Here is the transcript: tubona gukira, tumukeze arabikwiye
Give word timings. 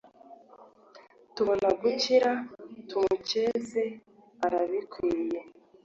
tubona 1.35 1.67
gukira, 1.81 2.31
tumukeze 2.87 3.83
arabikwiye 4.45 5.39